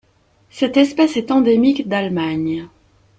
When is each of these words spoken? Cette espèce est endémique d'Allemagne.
Cette 0.49 0.77
espèce 0.77 1.15
est 1.15 1.29
endémique 1.29 1.87
d'Allemagne. 1.87 2.67